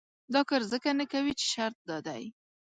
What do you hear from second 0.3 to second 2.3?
دا کار ځکه نه کوي چې شرط دا دی.